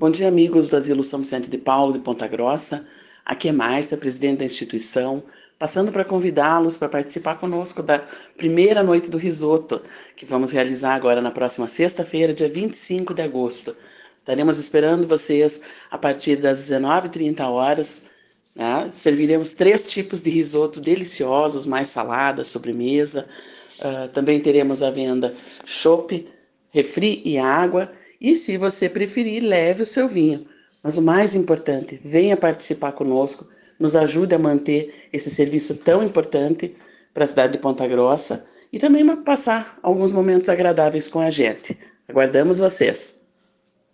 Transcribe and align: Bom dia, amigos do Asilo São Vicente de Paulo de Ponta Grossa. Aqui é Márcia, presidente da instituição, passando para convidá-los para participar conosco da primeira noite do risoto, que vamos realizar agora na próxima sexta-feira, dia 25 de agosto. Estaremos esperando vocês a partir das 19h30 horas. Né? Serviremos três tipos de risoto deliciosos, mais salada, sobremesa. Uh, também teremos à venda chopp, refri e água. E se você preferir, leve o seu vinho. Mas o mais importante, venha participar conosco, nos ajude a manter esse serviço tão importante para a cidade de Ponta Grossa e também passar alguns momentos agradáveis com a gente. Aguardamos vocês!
Bom 0.00 0.10
dia, 0.10 0.28
amigos 0.28 0.70
do 0.70 0.78
Asilo 0.78 1.04
São 1.04 1.18
Vicente 1.18 1.50
de 1.50 1.58
Paulo 1.58 1.92
de 1.92 1.98
Ponta 1.98 2.26
Grossa. 2.26 2.86
Aqui 3.22 3.50
é 3.50 3.52
Márcia, 3.52 3.98
presidente 3.98 4.38
da 4.38 4.46
instituição, 4.46 5.22
passando 5.58 5.92
para 5.92 6.06
convidá-los 6.06 6.78
para 6.78 6.88
participar 6.88 7.34
conosco 7.34 7.82
da 7.82 8.02
primeira 8.34 8.82
noite 8.82 9.10
do 9.10 9.18
risoto, 9.18 9.82
que 10.16 10.24
vamos 10.24 10.52
realizar 10.52 10.94
agora 10.94 11.20
na 11.20 11.30
próxima 11.30 11.68
sexta-feira, 11.68 12.32
dia 12.32 12.48
25 12.48 13.12
de 13.12 13.20
agosto. 13.20 13.76
Estaremos 14.16 14.56
esperando 14.56 15.06
vocês 15.06 15.60
a 15.90 15.98
partir 15.98 16.36
das 16.36 16.60
19h30 16.60 17.40
horas. 17.42 18.06
Né? 18.56 18.88
Serviremos 18.90 19.52
três 19.52 19.86
tipos 19.86 20.22
de 20.22 20.30
risoto 20.30 20.80
deliciosos, 20.80 21.66
mais 21.66 21.88
salada, 21.88 22.42
sobremesa. 22.42 23.28
Uh, 23.78 24.08
também 24.14 24.40
teremos 24.40 24.82
à 24.82 24.90
venda 24.90 25.34
chopp, 25.66 26.26
refri 26.72 27.20
e 27.22 27.36
água. 27.36 27.92
E 28.20 28.36
se 28.36 28.56
você 28.56 28.88
preferir, 28.88 29.42
leve 29.42 29.82
o 29.82 29.86
seu 29.86 30.06
vinho. 30.06 30.46
Mas 30.82 30.96
o 30.96 31.02
mais 31.02 31.34
importante, 31.34 32.00
venha 32.04 32.36
participar 32.36 32.92
conosco, 32.92 33.48
nos 33.78 33.96
ajude 33.96 34.34
a 34.34 34.38
manter 34.38 35.08
esse 35.12 35.30
serviço 35.30 35.76
tão 35.76 36.02
importante 36.02 36.74
para 37.14 37.24
a 37.24 37.26
cidade 37.26 37.54
de 37.54 37.58
Ponta 37.58 37.86
Grossa 37.86 38.46
e 38.72 38.78
também 38.78 39.06
passar 39.16 39.78
alguns 39.82 40.12
momentos 40.12 40.48
agradáveis 40.48 41.08
com 41.08 41.20
a 41.20 41.30
gente. 41.30 41.78
Aguardamos 42.08 42.58
vocês! 42.58 43.19